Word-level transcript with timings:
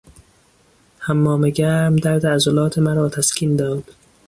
حمام 0.99 1.49
گرم 1.49 1.95
درد 1.95 2.25
عضلات 2.25 2.79
مرا 2.79 3.09
تسکین 3.09 3.55
داد. 3.55 3.83